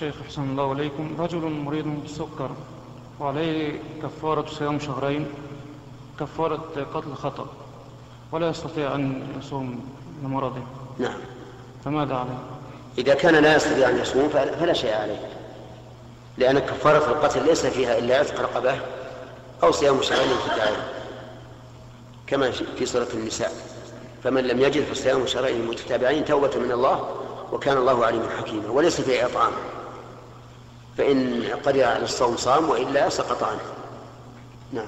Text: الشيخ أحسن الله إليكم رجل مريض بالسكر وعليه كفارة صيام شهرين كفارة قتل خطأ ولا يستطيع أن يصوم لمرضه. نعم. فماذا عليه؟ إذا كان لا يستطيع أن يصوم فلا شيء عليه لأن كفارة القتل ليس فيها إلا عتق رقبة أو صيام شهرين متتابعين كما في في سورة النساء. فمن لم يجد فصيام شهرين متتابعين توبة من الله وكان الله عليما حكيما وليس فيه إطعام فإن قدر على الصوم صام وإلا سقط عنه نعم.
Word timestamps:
الشيخ 0.00 0.22
أحسن 0.26 0.42
الله 0.42 0.72
إليكم 0.72 1.16
رجل 1.18 1.38
مريض 1.38 1.84
بالسكر 1.84 2.50
وعليه 3.20 3.80
كفارة 4.02 4.46
صيام 4.46 4.78
شهرين 4.78 5.26
كفارة 6.20 6.86
قتل 6.94 7.14
خطأ 7.14 7.46
ولا 8.32 8.48
يستطيع 8.48 8.94
أن 8.94 9.26
يصوم 9.38 9.84
لمرضه. 10.22 10.62
نعم. 10.98 11.18
فماذا 11.84 12.14
عليه؟ 12.14 12.38
إذا 12.98 13.14
كان 13.14 13.34
لا 13.34 13.56
يستطيع 13.56 13.88
أن 13.88 13.98
يصوم 13.98 14.28
فلا 14.28 14.72
شيء 14.72 14.94
عليه 14.94 15.28
لأن 16.38 16.58
كفارة 16.58 17.10
القتل 17.10 17.46
ليس 17.46 17.66
فيها 17.66 17.98
إلا 17.98 18.18
عتق 18.18 18.40
رقبة 18.40 18.80
أو 19.62 19.72
صيام 19.72 20.02
شهرين 20.02 20.28
متتابعين 20.30 20.82
كما 22.26 22.50
في 22.50 22.64
في 22.78 22.86
سورة 22.86 23.08
النساء. 23.14 23.52
فمن 24.24 24.44
لم 24.44 24.60
يجد 24.60 24.84
فصيام 24.84 25.26
شهرين 25.26 25.66
متتابعين 25.66 26.24
توبة 26.24 26.58
من 26.58 26.72
الله 26.72 27.08
وكان 27.52 27.76
الله 27.76 28.06
عليما 28.06 28.28
حكيما 28.38 28.70
وليس 28.70 29.00
فيه 29.00 29.26
إطعام 29.26 29.52
فإن 30.98 31.42
قدر 31.64 31.84
على 31.84 32.02
الصوم 32.04 32.36
صام 32.36 32.68
وإلا 32.68 33.08
سقط 33.08 33.42
عنه 33.42 33.60
نعم. 34.72 34.86